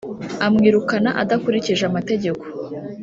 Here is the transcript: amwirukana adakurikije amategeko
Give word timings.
amwirukana 0.45 1.09
adakurikije 1.21 1.83
amategeko 1.89 2.43